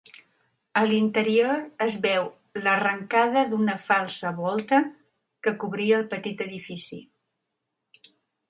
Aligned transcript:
A 0.79 0.81
l'interior 0.91 1.59
es 1.87 1.97
veu 2.05 2.25
l'arrencada 2.67 3.43
d'una 3.51 3.77
falsa 3.89 4.33
volta, 4.41 4.81
que 5.45 5.57
cobria 5.65 6.01
el 6.03 6.09
petit 6.15 6.43
edifici. 6.51 7.03